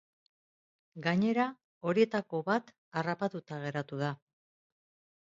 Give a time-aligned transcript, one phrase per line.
[1.07, 1.45] Gainera,
[1.91, 4.15] horietako bat harrapatuta geratu da.